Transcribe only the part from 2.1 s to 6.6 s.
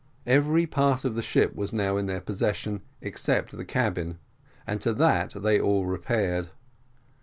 possession except the cabin, and to that they all repaired.